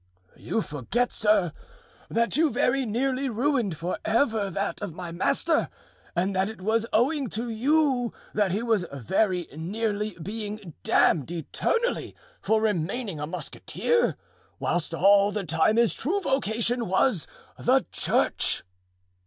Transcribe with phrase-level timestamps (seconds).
[0.35, 1.51] "You forget, sir,
[2.09, 5.69] that you very nearly ruined forever that of my master;
[6.15, 12.15] and that it was owing to you that he was very nearly being damned eternally
[12.41, 14.15] for remaining a musketeer,
[14.57, 17.27] whilst all the time his true vocation was
[17.59, 18.63] the church."